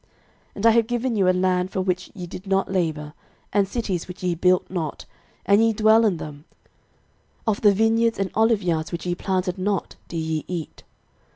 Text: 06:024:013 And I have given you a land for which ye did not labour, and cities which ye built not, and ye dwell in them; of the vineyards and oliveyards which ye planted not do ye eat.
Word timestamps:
06:024:013 0.01 0.09
And 0.55 0.65
I 0.65 0.71
have 0.71 0.87
given 0.87 1.15
you 1.15 1.29
a 1.29 1.29
land 1.29 1.69
for 1.69 1.81
which 1.81 2.09
ye 2.15 2.25
did 2.25 2.47
not 2.47 2.71
labour, 2.71 3.13
and 3.53 3.67
cities 3.67 4.07
which 4.07 4.23
ye 4.23 4.33
built 4.33 4.67
not, 4.67 5.05
and 5.45 5.63
ye 5.63 5.73
dwell 5.73 6.05
in 6.05 6.17
them; 6.17 6.45
of 7.45 7.61
the 7.61 7.71
vineyards 7.71 8.17
and 8.17 8.33
oliveyards 8.33 8.91
which 8.91 9.05
ye 9.05 9.13
planted 9.13 9.59
not 9.59 9.97
do 10.07 10.17
ye 10.17 10.43
eat. 10.47 10.81